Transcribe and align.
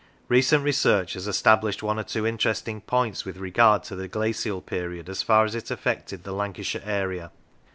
Recent 0.29 0.63
research 0.63 1.13
has 1.13 1.27
established 1.27 1.83
one 1.83 1.99
or 1.99 2.03
two 2.03 2.25
interesting 2.25 2.81
points 2.81 3.23
with 3.23 3.37
regard 3.37 3.83
to 3.83 3.95
the 3.95 4.07
glacial 4.07 4.59
period 4.59 5.07
as 5.09 5.21
far 5.21 5.45
as 5.45 5.53
it 5.53 5.69
affected 5.69 6.23
the 6.23 6.33
Lancashire 6.33 6.81
area. 6.83 7.31